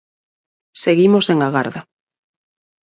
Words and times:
Seguimos 0.83 1.25
en 1.33 1.39
agarda. 1.47 1.81